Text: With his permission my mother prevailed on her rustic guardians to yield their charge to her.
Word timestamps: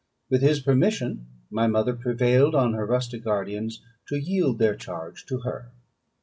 With 0.31 0.41
his 0.41 0.61
permission 0.61 1.27
my 1.51 1.67
mother 1.67 1.93
prevailed 1.93 2.55
on 2.55 2.73
her 2.73 2.87
rustic 2.87 3.23
guardians 3.23 3.83
to 4.07 4.15
yield 4.19 4.57
their 4.57 4.73
charge 4.75 5.27
to 5.27 5.41
her. 5.41 5.69